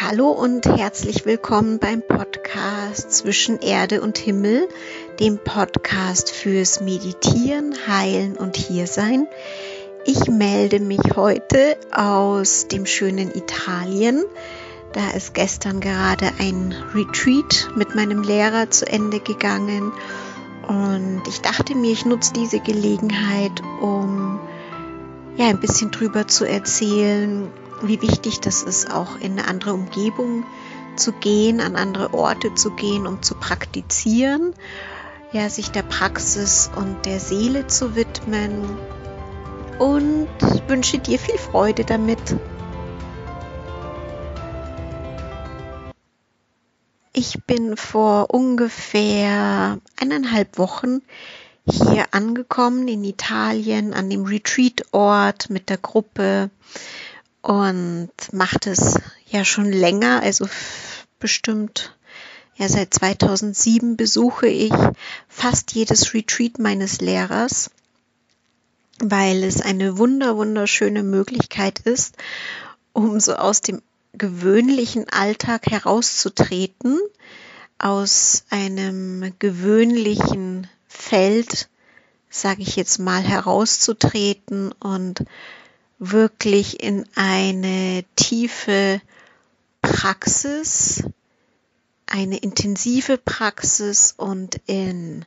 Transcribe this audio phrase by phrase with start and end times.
[0.00, 4.68] Hallo und herzlich willkommen beim Podcast Zwischen Erde und Himmel,
[5.18, 9.26] dem Podcast fürs Meditieren, Heilen und Hiersein.
[10.06, 14.24] Ich melde mich heute aus dem schönen Italien.
[14.92, 19.92] Da ist gestern gerade ein Retreat mit meinem Lehrer zu Ende gegangen
[20.68, 24.38] und ich dachte mir, ich nutze diese Gelegenheit, um
[25.36, 27.50] ja ein bisschen drüber zu erzählen,
[27.82, 30.44] wie wichtig das ist, auch in eine andere Umgebung
[30.96, 34.54] zu gehen, an andere Orte zu gehen, um zu praktizieren,
[35.32, 38.78] ja, sich der Praxis und der Seele zu widmen
[39.78, 40.28] und
[40.66, 42.36] wünsche dir viel Freude damit.
[47.12, 51.02] Ich bin vor ungefähr eineinhalb Wochen
[51.70, 56.50] hier angekommen in Italien an dem Retreat-Ort mit der Gruppe
[57.48, 60.46] und macht es ja schon länger, also
[61.18, 61.96] bestimmt
[62.56, 64.74] ja seit 2007 besuche ich
[65.28, 67.70] fast jedes Retreat meines Lehrers,
[68.98, 72.18] weil es eine wunder wunderschöne Möglichkeit ist,
[72.92, 73.80] um so aus dem
[74.12, 77.00] gewöhnlichen Alltag herauszutreten,
[77.78, 81.70] aus einem gewöhnlichen Feld,
[82.28, 85.24] sage ich jetzt mal, herauszutreten und
[85.98, 89.00] wirklich in eine tiefe
[89.82, 91.04] Praxis,
[92.06, 95.24] eine intensive Praxis und in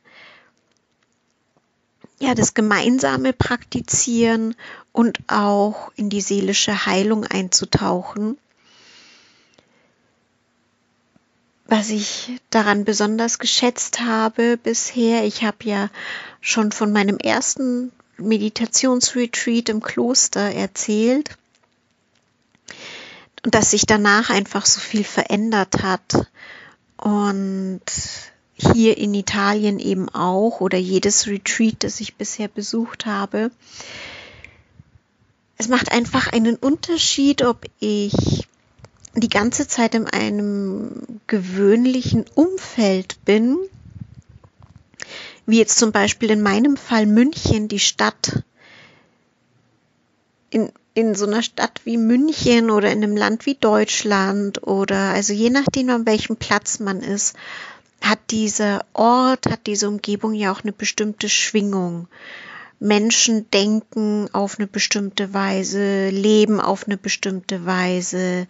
[2.18, 4.54] ja, das gemeinsame Praktizieren
[4.92, 8.38] und auch in die seelische Heilung einzutauchen.
[11.66, 15.88] Was ich daran besonders geschätzt habe bisher, ich habe ja
[16.40, 17.90] schon von meinem ersten
[18.28, 21.30] Meditationsretreat im Kloster erzählt
[23.44, 26.26] und dass sich danach einfach so viel verändert hat
[26.96, 27.82] und
[28.54, 33.50] hier in Italien eben auch oder jedes Retreat, das ich bisher besucht habe.
[35.58, 38.48] Es macht einfach einen Unterschied, ob ich
[39.14, 43.58] die ganze Zeit in einem gewöhnlichen Umfeld bin
[45.52, 48.42] wie jetzt zum Beispiel in meinem Fall München, die Stadt,
[50.48, 55.34] in, in so einer Stadt wie München oder in einem Land wie Deutschland oder also
[55.34, 57.36] je nachdem, an welchem Platz man ist,
[58.00, 62.08] hat dieser Ort, hat diese Umgebung ja auch eine bestimmte Schwingung.
[62.80, 68.46] Menschen denken auf eine bestimmte Weise, leben auf eine bestimmte Weise.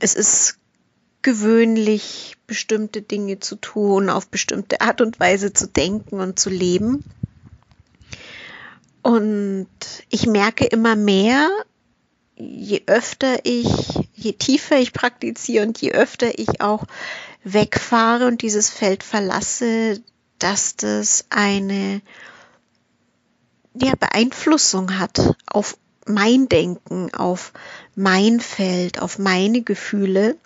[0.00, 0.56] Es ist
[1.22, 7.04] gewöhnlich, bestimmte Dinge zu tun, auf bestimmte Art und Weise zu denken und zu leben.
[9.02, 9.68] Und
[10.10, 11.48] ich merke immer mehr,
[12.36, 13.68] je öfter ich,
[14.14, 16.84] je tiefer ich praktiziere und je öfter ich auch
[17.44, 20.00] wegfahre und dieses Feld verlasse,
[20.38, 22.00] dass das eine
[23.74, 27.52] ja, Beeinflussung hat auf mein Denken, auf
[27.94, 30.36] mein Feld, auf meine Gefühle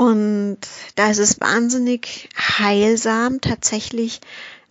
[0.00, 0.56] und
[0.94, 4.22] da ist es wahnsinnig heilsam, tatsächlich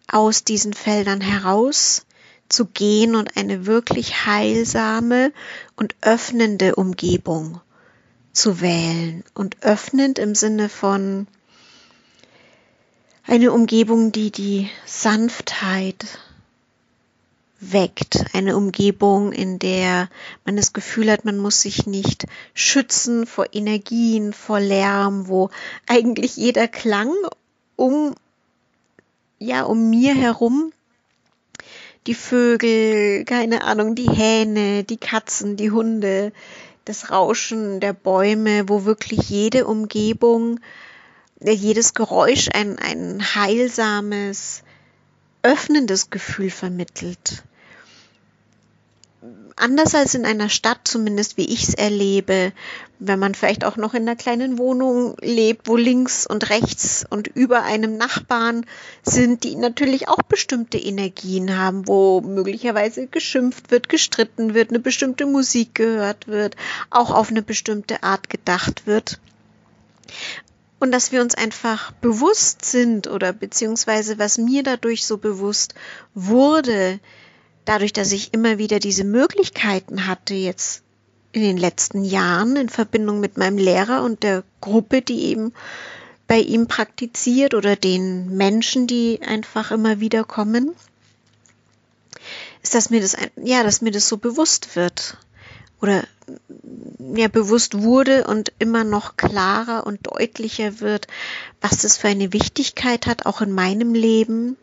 [0.07, 2.07] aus diesen Feldern heraus
[2.47, 5.31] zu gehen und eine wirklich heilsame
[5.75, 7.61] und öffnende Umgebung
[8.33, 9.23] zu wählen.
[9.35, 11.27] Und öffnend im Sinne von
[13.27, 16.07] eine Umgebung, die die Sanftheit
[17.59, 18.25] weckt.
[18.33, 20.09] Eine Umgebung, in der
[20.45, 25.49] man das Gefühl hat, man muss sich nicht schützen vor Energien, vor Lärm, wo
[25.87, 27.11] eigentlich jeder Klang
[27.75, 28.15] um,
[29.39, 30.71] ja, um mir herum
[32.07, 36.31] die Vögel, keine Ahnung, die Hähne, die Katzen, die Hunde,
[36.85, 40.59] das Rauschen der Bäume, wo wirklich jede Umgebung,
[41.41, 44.63] jedes Geräusch ein, ein heilsames,
[45.43, 47.43] öffnendes Gefühl vermittelt
[49.59, 52.51] anders als in einer Stadt, zumindest wie ich es erlebe,
[52.99, 57.27] wenn man vielleicht auch noch in einer kleinen Wohnung lebt, wo links und rechts und
[57.27, 58.65] über einem Nachbarn
[59.03, 65.25] sind, die natürlich auch bestimmte Energien haben, wo möglicherweise geschimpft wird, gestritten wird, eine bestimmte
[65.25, 66.55] Musik gehört wird,
[66.89, 69.19] auch auf eine bestimmte Art gedacht wird.
[70.79, 75.73] Und dass wir uns einfach bewusst sind oder beziehungsweise was mir dadurch so bewusst
[76.15, 76.99] wurde,
[77.69, 80.81] dadurch, dass ich immer wieder diese Möglichkeiten hatte, jetzt
[81.31, 85.53] in den letzten Jahren in Verbindung mit meinem Lehrer und der Gruppe, die eben
[86.25, 90.71] bei ihm praktiziert oder den Menschen, die einfach immer wieder kommen,
[92.63, 95.17] ist, dass mir das, ja, dass mir das so bewusst wird.
[95.79, 96.05] Oder
[96.97, 101.07] mir bewusst wurde und immer noch klarer und deutlicher wird,
[101.61, 104.57] was das für eine Wichtigkeit hat, auch in meinem Leben.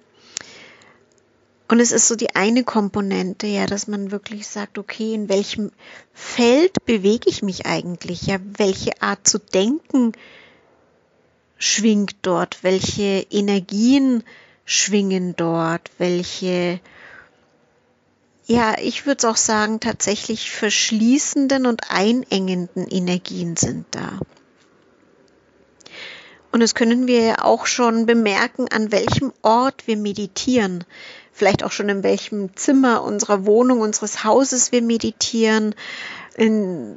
[1.69, 5.73] Und es ist so die eine Komponente, ja, dass man wirklich sagt, okay, in welchem
[6.13, 8.23] Feld bewege ich mich eigentlich?
[8.23, 10.13] Ja, welche Art zu denken
[11.59, 12.63] schwingt dort?
[12.63, 14.23] Welche Energien
[14.65, 15.91] schwingen dort?
[15.99, 16.81] Welche
[18.49, 24.21] ja, ich würde auch sagen, tatsächlich verschließenden und einengenden Energien sind da.
[26.53, 30.85] Und das können wir ja auch schon bemerken, an welchem Ort wir meditieren.
[31.37, 35.75] Vielleicht auch schon in welchem Zimmer unserer Wohnung, unseres Hauses wir meditieren.
[36.35, 36.97] In,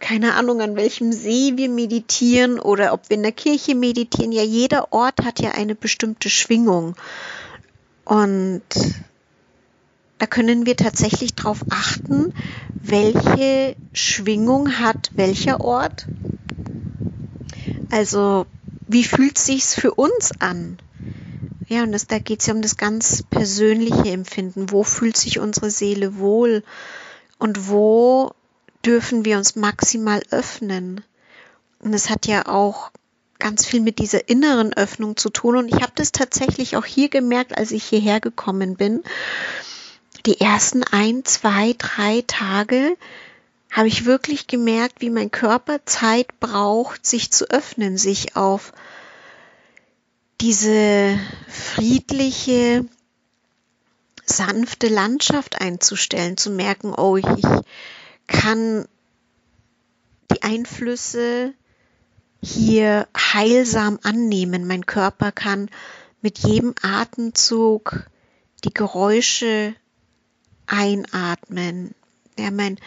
[0.00, 4.32] keine Ahnung, an welchem See wir meditieren oder ob wir in der Kirche meditieren.
[4.32, 6.96] Ja, jeder Ort hat ja eine bestimmte Schwingung.
[8.04, 8.62] Und
[10.18, 12.34] da können wir tatsächlich darauf achten,
[12.82, 16.06] welche Schwingung hat welcher Ort.
[17.92, 18.46] Also
[18.88, 20.78] wie fühlt sich's für uns an?
[21.68, 24.70] Ja, und das, da geht es ja um das ganz persönliche Empfinden.
[24.70, 26.62] Wo fühlt sich unsere Seele wohl?
[27.38, 28.32] Und wo
[28.84, 31.02] dürfen wir uns maximal öffnen?
[31.80, 32.90] Und es hat ja auch
[33.38, 35.56] ganz viel mit dieser inneren Öffnung zu tun.
[35.56, 39.02] Und ich habe das tatsächlich auch hier gemerkt, als ich hierher gekommen bin
[40.26, 42.96] die ersten ein, zwei, drei Tage
[43.70, 48.72] habe ich wirklich gemerkt, wie mein Körper Zeit braucht, sich zu öffnen, sich auf
[50.40, 51.18] diese
[51.48, 52.84] friedliche,
[54.24, 57.26] sanfte Landschaft einzustellen, zu merken, oh, ich,
[58.26, 58.86] kann
[60.32, 61.54] die Einflüsse
[62.42, 64.66] hier heilsam annehmen.
[64.66, 65.70] Mein Körper kann
[66.22, 68.06] mit jedem Atemzug
[68.64, 69.74] die Geräusche
[70.66, 71.94] einatmen.
[72.38, 72.78] Ja, mein,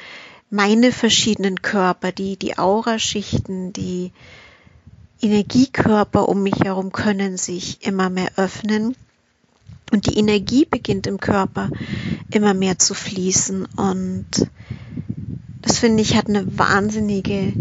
[0.49, 4.11] meine verschiedenen Körper, die, die Auraschichten, die
[5.21, 8.95] Energiekörper um mich herum können sich immer mehr öffnen.
[9.91, 11.69] Und die Energie beginnt im Körper
[12.31, 13.65] immer mehr zu fließen.
[13.75, 14.47] Und
[15.61, 17.53] das finde ich hat eine wahnsinnige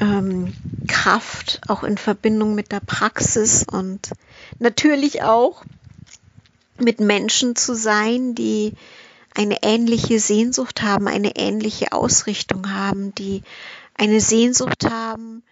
[0.00, 0.52] ähm,
[0.88, 4.10] Kraft, auch in Verbindung mit der Praxis und
[4.58, 5.64] natürlich auch
[6.78, 8.72] mit Menschen zu sein, die
[9.34, 13.42] eine ähnliche Sehnsucht haben, eine ähnliche Ausrichtung haben, die
[13.94, 15.42] eine Sehnsucht haben,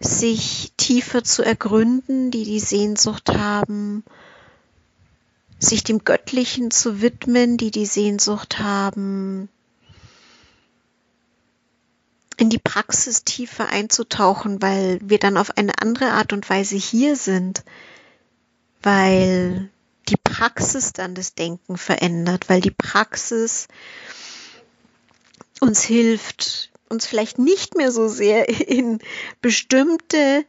[0.00, 4.04] sich tiefer zu ergründen, die die Sehnsucht haben,
[5.58, 9.48] sich dem Göttlichen zu widmen, die die Sehnsucht haben,
[12.36, 17.16] in die Praxis tiefer einzutauchen, weil wir dann auf eine andere Art und Weise hier
[17.16, 17.64] sind,
[18.80, 19.70] weil
[20.08, 23.66] die Praxis dann das Denken verändert, weil die Praxis
[25.60, 28.98] uns hilft, uns vielleicht nicht mehr so sehr in
[29.40, 30.44] bestimmte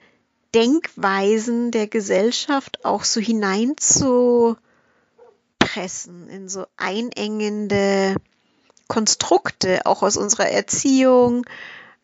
[0.56, 4.58] Denkweisen der Gesellschaft auch so hineinzupressen,
[6.30, 8.16] in so einengende
[8.88, 11.46] Konstrukte, auch aus unserer Erziehung,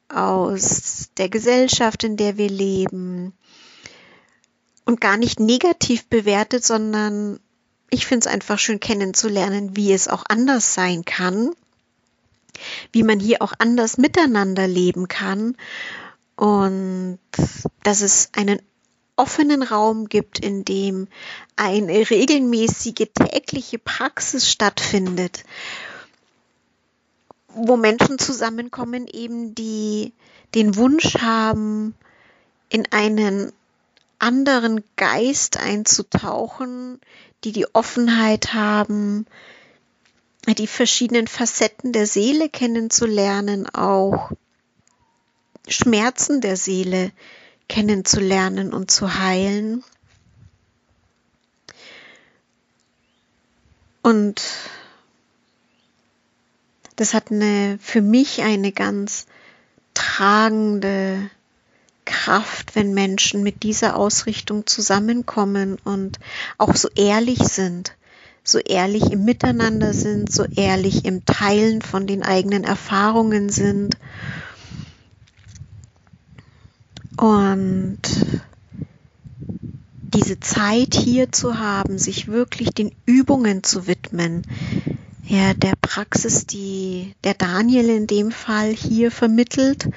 [0.07, 3.33] aus der Gesellschaft, in der wir leben.
[4.85, 7.39] Und gar nicht negativ bewertet, sondern
[7.89, 11.55] ich finde es einfach schön kennenzulernen, wie es auch anders sein kann,
[12.91, 15.55] wie man hier auch anders miteinander leben kann.
[16.35, 17.19] Und
[17.83, 18.59] dass es einen
[19.15, 21.07] offenen Raum gibt, in dem
[21.55, 25.43] eine regelmäßige tägliche Praxis stattfindet,
[27.47, 30.13] wo Menschen zusammenkommen, eben die
[30.53, 31.95] den Wunsch haben,
[32.69, 33.53] in einen
[34.19, 36.99] anderen Geist einzutauchen,
[37.43, 39.25] die die Offenheit haben,
[40.53, 44.31] die verschiedenen Facetten der Seele kennenzulernen, auch
[45.67, 47.11] Schmerzen der Seele
[47.67, 49.83] kennenzulernen und zu heilen.
[54.03, 54.43] Und
[56.95, 59.25] das hat eine, für mich eine ganz
[59.95, 61.29] tragende
[62.05, 66.19] Kraft, wenn Menschen mit dieser Ausrichtung zusammenkommen und
[66.59, 67.95] auch so ehrlich sind,
[68.47, 73.97] so ehrlich im Miteinander sind, so ehrlich im Teilen von den eigenen Erfahrungen sind.
[77.17, 77.99] Und
[80.13, 84.43] diese Zeit hier zu haben, sich wirklich den Übungen zu widmen,
[85.27, 89.89] ja, der Praxis, die der Daniel in dem Fall hier vermittelt,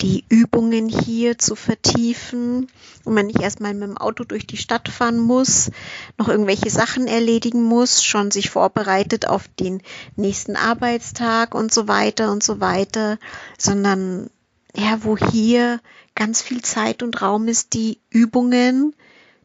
[0.00, 2.68] die Übungen hier zu vertiefen.
[3.04, 5.70] Und man nicht erstmal mit dem Auto durch die Stadt fahren muss,
[6.18, 9.82] noch irgendwelche Sachen erledigen muss, schon sich vorbereitet auf den
[10.16, 13.18] nächsten Arbeitstag und so weiter und so weiter,
[13.58, 14.28] sondern
[14.74, 15.80] ja, wo hier
[16.14, 18.94] ganz viel Zeit und Raum ist, die Übungen,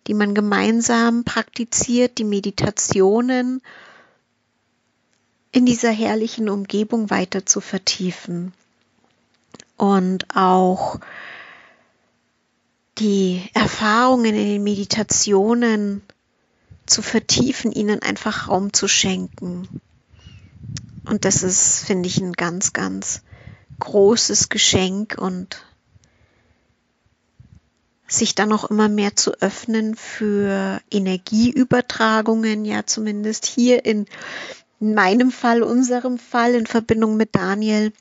[0.07, 3.61] die man gemeinsam praktiziert, die Meditationen
[5.51, 8.53] in dieser herrlichen Umgebung weiter zu vertiefen
[9.81, 10.99] und auch
[12.99, 16.03] die Erfahrungen in den Meditationen
[16.85, 19.67] zu vertiefen, ihnen einfach Raum zu schenken.
[21.05, 23.23] Und das ist, finde ich, ein ganz, ganz
[23.79, 25.65] großes Geschenk und
[28.07, 34.05] sich dann auch immer mehr zu öffnen für Energieübertragungen, ja zumindest hier in
[34.79, 37.93] meinem Fall, unserem Fall in Verbindung mit Daniel,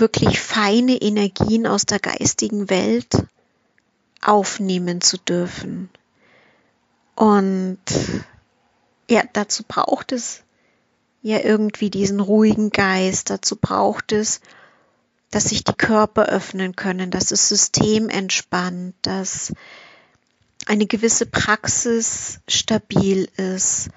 [0.00, 3.26] wirklich feine Energien aus der geistigen Welt
[4.20, 5.90] aufnehmen zu dürfen.
[7.14, 7.78] Und
[9.10, 10.42] ja, dazu braucht es
[11.22, 14.40] ja irgendwie diesen ruhigen Geist, dazu braucht es,
[15.30, 19.52] dass sich die Körper öffnen können, dass das System entspannt, dass
[20.66, 23.90] eine gewisse Praxis stabil ist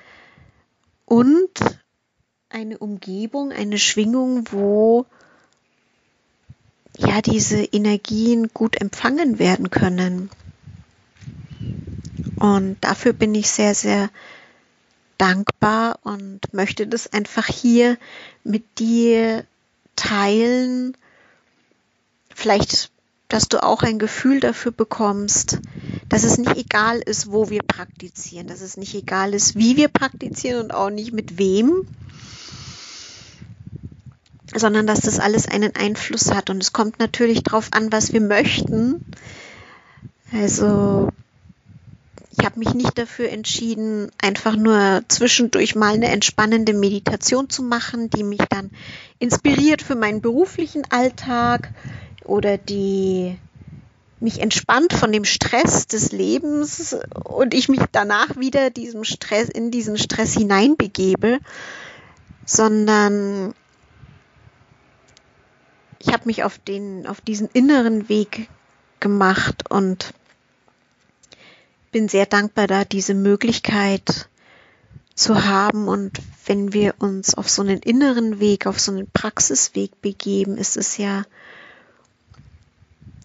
[1.06, 1.52] und
[2.50, 5.06] eine Umgebung, eine Schwingung, wo
[6.98, 10.30] ja diese Energien gut empfangen werden können.
[12.38, 14.10] Und dafür bin ich sehr, sehr
[15.18, 17.98] dankbar und möchte das einfach hier
[18.44, 19.46] mit dir
[19.96, 20.98] teilen.
[22.34, 22.92] Vielleicht,
[23.28, 25.60] dass du auch ein Gefühl dafür bekommst,
[26.10, 29.88] dass es nicht egal ist, wo wir praktizieren, dass es nicht egal ist, wie wir
[29.90, 31.86] praktizieren und auch nicht mit wem,
[34.56, 36.50] sondern dass das alles einen Einfluss hat.
[36.50, 39.06] Und es kommt natürlich darauf an, was wir möchten.
[40.34, 41.10] Also
[42.38, 48.10] ich habe mich nicht dafür entschieden, einfach nur zwischendurch mal eine entspannende Meditation zu machen,
[48.10, 48.72] die mich dann
[49.20, 51.72] inspiriert für meinen beruflichen Alltag
[52.24, 53.38] oder die
[54.22, 59.72] mich entspannt von dem Stress des Lebens und ich mich danach wieder diesem Stress in
[59.72, 61.40] diesen Stress hineinbegebe,
[62.46, 63.54] sondern
[66.02, 68.50] ich habe mich auf den, auf diesen inneren Weg
[69.00, 70.14] gemacht und
[71.92, 74.28] bin sehr dankbar, da diese Möglichkeit
[75.14, 75.88] zu haben.
[75.88, 80.76] Und wenn wir uns auf so einen inneren Weg, auf so einen Praxisweg begeben, ist
[80.76, 81.24] es ja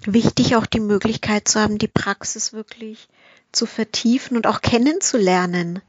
[0.04, 3.08] wichtig, auch die Möglichkeit zu haben, die Praxis wirklich
[3.52, 5.80] zu vertiefen und auch kennenzulernen.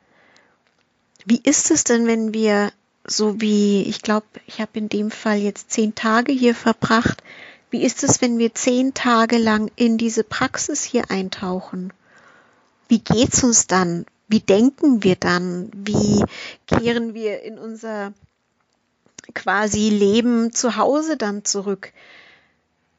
[1.26, 2.72] Wie ist es denn, wenn wir
[3.08, 7.24] so wie, ich glaube, ich habe in dem Fall jetzt zehn Tage hier verbracht.
[7.72, 11.94] Wie ist es, wenn wir zehn Tage lang in diese Praxis hier eintauchen?
[12.90, 14.06] Wie geht's uns dann?
[14.28, 15.72] Wie denken wir dann?
[15.74, 16.24] Wie
[16.68, 18.14] kehren wir in unser
[19.34, 21.94] quasi Leben zu Hause dann zurück?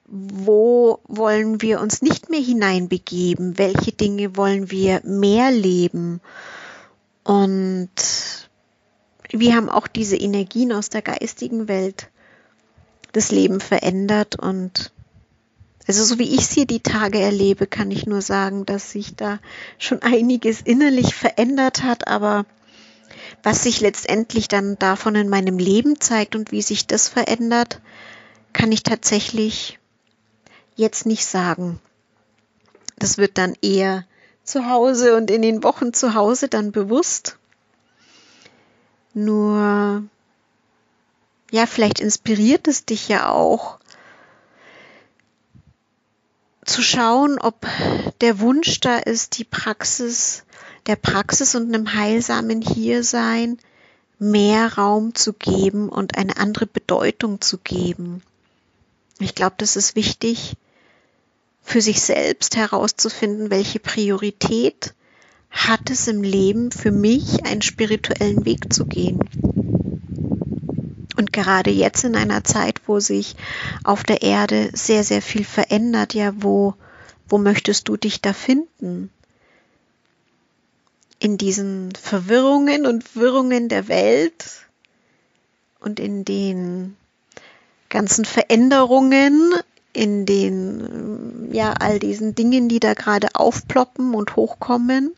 [0.07, 3.59] Wo wollen wir uns nicht mehr hineinbegeben?
[3.59, 6.21] Welche Dinge wollen wir mehr leben?
[7.25, 8.48] Und
[9.31, 12.09] wir haben auch diese Energien aus der geistigen Welt
[13.13, 14.93] das Leben verändert und
[15.87, 19.39] also so wie ich sie die Tage erlebe, kann ich nur sagen, dass sich da
[19.79, 22.45] schon einiges innerlich verändert hat, aber
[23.43, 27.81] was sich letztendlich dann davon in meinem Leben zeigt und wie sich das verändert,
[28.53, 29.79] kann ich tatsächlich
[30.77, 31.81] jetzt nicht sagen.
[32.99, 34.05] Das wird dann eher
[34.45, 37.39] zu Hause und in den Wochen zu Hause dann bewusst.
[39.19, 40.05] Nur,
[41.51, 43.81] ja, vielleicht inspiriert es dich ja auch
[46.65, 47.67] zu schauen, ob
[48.21, 50.45] der Wunsch da ist, die Praxis,
[50.87, 53.59] der Praxis und einem heilsamen Hiersein
[54.21, 58.23] mehr Raum zu geben und eine andere Bedeutung zu geben.
[59.19, 60.55] Ich glaube, das ist wichtig,
[61.65, 64.95] für sich selbst herauszufinden, welche Priorität
[65.51, 69.21] hat es im Leben für mich, einen spirituellen Weg zu gehen.
[71.17, 73.35] Und gerade jetzt in einer Zeit, wo sich
[73.83, 76.75] auf der Erde sehr, sehr viel verändert, ja, wo,
[77.29, 79.11] wo möchtest du dich da finden?
[81.19, 84.69] In diesen Verwirrungen und Wirrungen der Welt
[85.81, 86.97] und in den
[87.89, 89.53] ganzen Veränderungen,
[89.93, 95.15] in den, ja, all diesen Dingen, die da gerade aufploppen und hochkommen,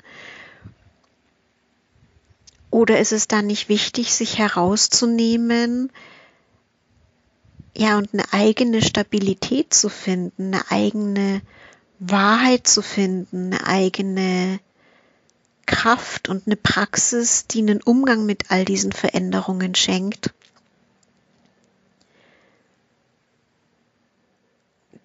[2.71, 5.91] oder ist es dann nicht wichtig, sich herauszunehmen,
[7.77, 11.41] ja, und eine eigene Stabilität zu finden, eine eigene
[11.99, 14.61] Wahrheit zu finden, eine eigene
[15.67, 20.35] Kraft und eine Praxis, die einen Umgang mit all diesen Veränderungen schenkt.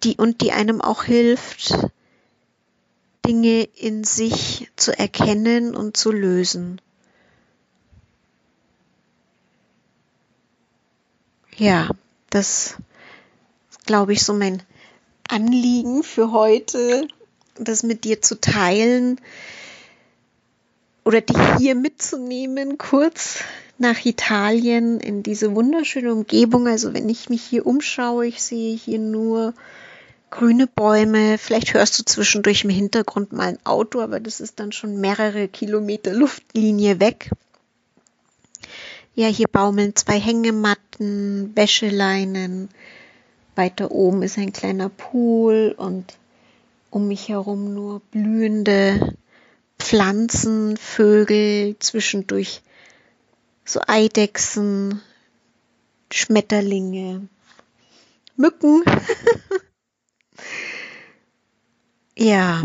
[0.02, 1.72] Die und die einem auch hilft,
[3.26, 6.80] Dinge in sich zu erkennen und zu lösen.
[11.58, 11.88] Ja,
[12.28, 12.74] das
[13.86, 14.62] glaube ich, so mein
[15.28, 17.08] Anliegen für heute,
[17.54, 19.18] das mit dir zu teilen
[21.04, 23.38] oder dich hier mitzunehmen, kurz
[23.78, 26.66] nach Italien in diese wunderschöne Umgebung.
[26.66, 29.54] Also wenn ich mich hier umschaue, ich sehe hier nur
[30.30, 31.38] grüne Bäume.
[31.38, 35.48] Vielleicht hörst du zwischendurch im Hintergrund mal ein Auto, aber das ist dann schon mehrere
[35.48, 37.30] Kilometer Luftlinie weg.
[39.18, 42.68] Ja, hier baumeln zwei Hängematten, Wäscheleinen.
[43.54, 46.18] Weiter oben ist ein kleiner Pool und
[46.90, 49.16] um mich herum nur blühende
[49.78, 52.60] Pflanzen, Vögel, zwischendurch
[53.64, 55.00] so Eidechsen,
[56.12, 57.26] Schmetterlinge,
[58.36, 58.84] Mücken.
[62.18, 62.64] ja.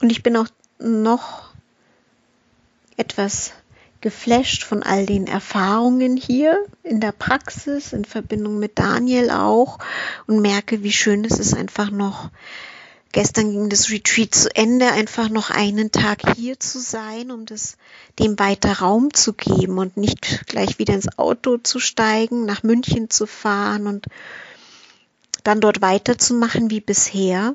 [0.00, 0.46] Und ich bin auch
[0.78, 1.51] noch
[2.96, 3.52] etwas
[4.02, 9.78] geflasht von all den Erfahrungen hier in der Praxis, in Verbindung mit Daniel auch
[10.26, 12.30] und merke, wie schön es ist, einfach noch,
[13.12, 17.76] gestern ging das Retreat zu Ende, einfach noch einen Tag hier zu sein, um das,
[18.18, 23.08] dem weiter Raum zu geben und nicht gleich wieder ins Auto zu steigen, nach München
[23.08, 24.06] zu fahren und
[25.44, 27.54] dann dort weiterzumachen wie bisher.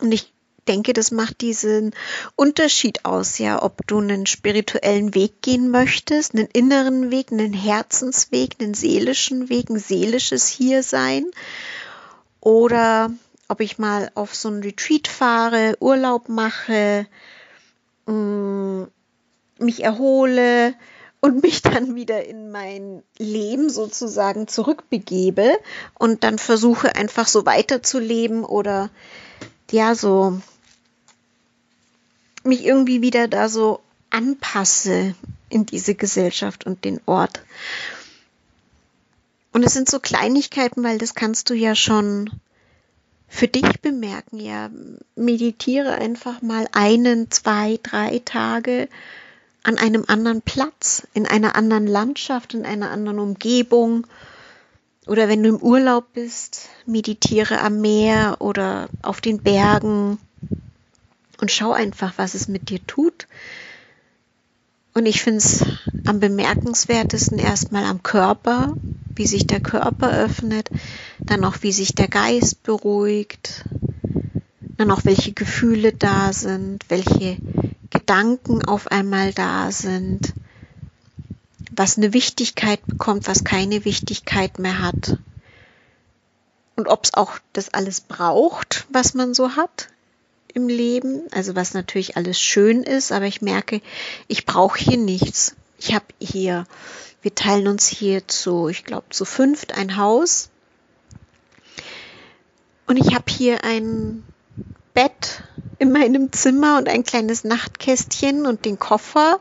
[0.00, 0.32] Und ich
[0.68, 1.94] denke, das macht diesen
[2.36, 8.56] Unterschied aus, ja, ob du einen spirituellen Weg gehen möchtest, einen inneren Weg, einen Herzensweg,
[8.60, 11.26] einen seelischen Weg, ein seelisches Hiersein
[12.40, 13.10] oder
[13.48, 17.06] ob ich mal auf so ein Retreat fahre, Urlaub mache,
[18.06, 18.84] mm,
[19.58, 20.74] mich erhole
[21.20, 25.58] und mich dann wieder in mein Leben sozusagen zurückbegebe
[25.98, 28.90] und dann versuche einfach so weiterzuleben oder
[29.72, 30.40] ja, so
[32.42, 33.80] mich irgendwie wieder da so
[34.10, 35.14] anpasse
[35.48, 37.42] in diese Gesellschaft und den Ort.
[39.52, 42.30] Und es sind so Kleinigkeiten, weil das kannst du ja schon
[43.28, 44.38] für dich bemerken.
[44.38, 44.70] Ja,
[45.16, 48.88] meditiere einfach mal einen, zwei, drei Tage
[49.62, 54.06] an einem anderen Platz, in einer anderen Landschaft, in einer anderen Umgebung.
[55.06, 60.18] Oder wenn du im Urlaub bist, meditiere am Meer oder auf den Bergen
[61.40, 63.26] und schau einfach, was es mit dir tut.
[64.92, 65.64] Und ich finde es
[66.04, 68.76] am bemerkenswertesten erstmal am Körper,
[69.14, 70.68] wie sich der Körper öffnet,
[71.18, 73.64] dann auch wie sich der Geist beruhigt,
[74.76, 77.36] dann auch welche Gefühle da sind, welche
[77.90, 80.34] Gedanken auf einmal da sind,
[81.80, 85.16] was eine Wichtigkeit bekommt, was keine Wichtigkeit mehr hat.
[86.76, 89.88] Und ob es auch das alles braucht, was man so hat
[90.52, 93.80] im Leben, also was natürlich alles schön ist, aber ich merke,
[94.28, 95.56] ich brauche hier nichts.
[95.78, 96.66] Ich habe hier,
[97.22, 100.50] wir teilen uns hier zu, ich glaube, zu fünft ein Haus.
[102.86, 104.22] Und ich habe hier ein
[104.92, 105.44] Bett
[105.78, 109.40] in meinem Zimmer und ein kleines Nachtkästchen und den Koffer.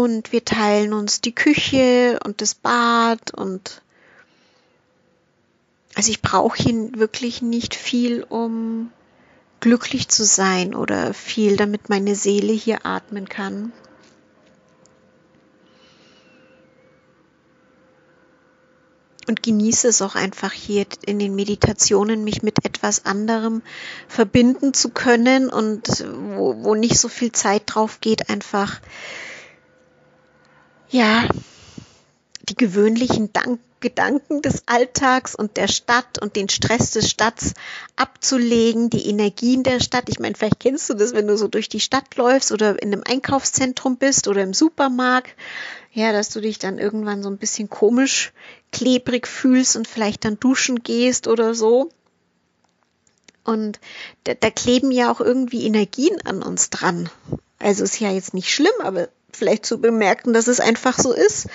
[0.00, 3.82] Und wir teilen uns die Küche und das Bad und
[5.94, 8.90] also ich brauche hier wirklich nicht viel, um
[9.60, 13.74] glücklich zu sein oder viel, damit meine Seele hier atmen kann.
[19.28, 23.60] Und genieße es auch einfach hier in den Meditationen, mich mit etwas anderem
[24.08, 28.80] verbinden zu können und wo, wo nicht so viel Zeit drauf geht, einfach,
[30.90, 31.28] ja,
[32.48, 37.54] die gewöhnlichen Dank Gedanken des Alltags und der Stadt und den Stress des Stadts
[37.96, 40.08] abzulegen, die Energien der Stadt.
[40.08, 42.92] Ich meine, vielleicht kennst du das, wenn du so durch die Stadt läufst oder in
[42.92, 45.34] einem Einkaufszentrum bist oder im Supermarkt.
[45.92, 48.32] Ja, dass du dich dann irgendwann so ein bisschen komisch,
[48.70, 51.90] klebrig fühlst und vielleicht dann duschen gehst oder so.
[53.44, 53.80] Und
[54.24, 57.08] da, da kleben ja auch irgendwie Energien an uns dran.
[57.58, 61.48] Also ist ja jetzt nicht schlimm, aber vielleicht zu bemerken, dass es einfach so ist.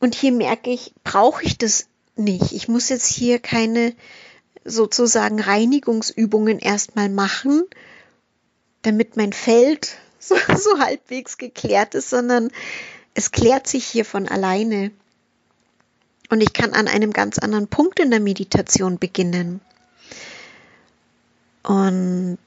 [0.00, 2.52] Und hier merke ich, brauche ich das nicht.
[2.52, 3.94] Ich muss jetzt hier keine
[4.64, 7.64] sozusagen Reinigungsübungen erstmal machen,
[8.82, 12.50] damit mein Feld so, so halbwegs geklärt ist, sondern
[13.14, 14.90] es klärt sich hier von alleine.
[16.28, 19.60] Und ich kann an einem ganz anderen Punkt in der Meditation beginnen.
[21.62, 22.38] Und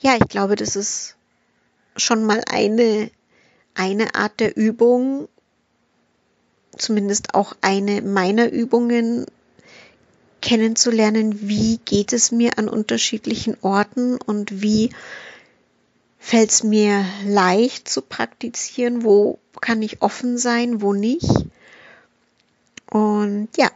[0.00, 1.16] ja, ich glaube, das ist
[1.98, 3.10] schon mal eine,
[3.74, 5.28] eine Art der Übung,
[6.76, 9.26] zumindest auch eine meiner Übungen,
[10.40, 14.90] kennenzulernen, wie geht es mir an unterschiedlichen Orten und wie
[16.18, 21.28] fällt es mir leicht zu praktizieren, wo kann ich offen sein, wo nicht.
[22.90, 23.70] Und ja,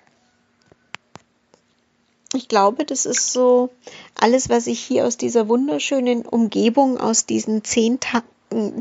[2.34, 3.70] ich glaube, das ist so
[4.14, 8.26] alles, was ich hier aus dieser wunderschönen Umgebung, aus diesen zehn Tagen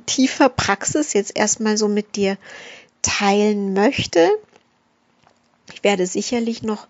[0.06, 2.38] tiefer Praxis jetzt erstmal so mit dir
[3.02, 4.30] teilen möchte.
[5.74, 6.88] Ich werde sicherlich noch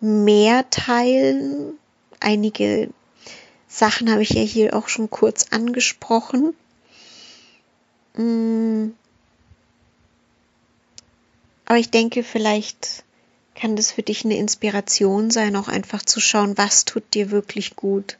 [0.00, 1.78] mehr teilen.
[2.20, 2.90] Einige
[3.66, 6.54] Sachen habe ich ja hier auch schon kurz angesprochen.
[8.14, 8.90] Mm.
[11.66, 13.04] Aber ich denke, vielleicht
[13.58, 17.74] kann das für dich eine Inspiration sein, auch einfach zu schauen, was tut dir wirklich
[17.74, 18.16] gut?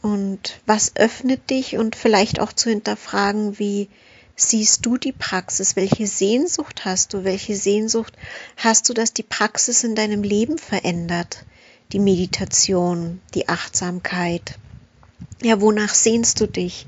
[0.00, 1.76] Und was öffnet dich?
[1.76, 3.88] Und vielleicht auch zu hinterfragen, wie
[4.36, 8.14] siehst du die Praxis, welche Sehnsucht hast du, welche Sehnsucht
[8.56, 11.44] hast du, dass die Praxis in deinem Leben verändert,
[11.92, 14.58] die Meditation, die Achtsamkeit.
[15.42, 16.86] Ja, wonach sehnst du dich?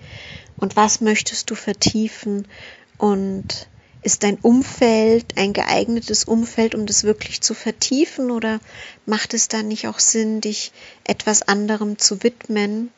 [0.56, 2.48] Und was möchtest du vertiefen?
[2.96, 3.68] Und
[4.04, 8.60] ist dein Umfeld ein geeignetes Umfeld, um das wirklich zu vertiefen oder
[9.06, 10.72] macht es dann nicht auch Sinn, dich
[11.04, 12.90] etwas anderem zu widmen?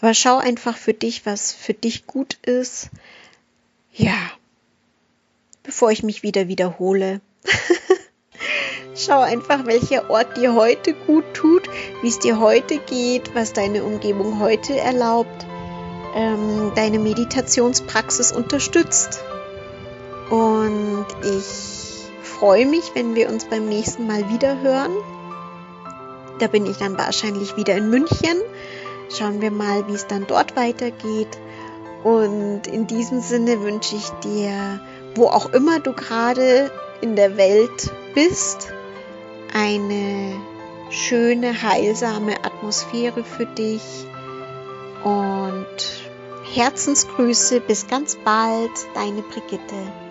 [0.00, 2.90] Aber schau einfach für dich, was für dich gut ist.
[3.92, 4.30] Ja,
[5.62, 7.20] bevor ich mich wieder wiederhole.
[8.94, 11.68] Schau einfach, welcher Ort dir heute gut tut,
[12.02, 15.46] wie es dir heute geht, was deine Umgebung heute erlaubt,
[16.14, 19.20] ähm, deine Meditationspraxis unterstützt.
[20.32, 24.92] Und ich freue mich, wenn wir uns beim nächsten Mal wieder hören.
[26.38, 28.40] Da bin ich dann wahrscheinlich wieder in München.
[29.10, 31.28] Schauen wir mal, wie es dann dort weitergeht.
[32.02, 34.80] Und in diesem Sinne wünsche ich dir,
[35.16, 36.70] wo auch immer du gerade
[37.02, 38.72] in der Welt bist,
[39.52, 40.40] eine
[40.88, 43.82] schöne, heilsame Atmosphäre für dich.
[45.04, 45.66] Und
[46.54, 50.01] Herzensgrüße, bis ganz bald, deine Brigitte.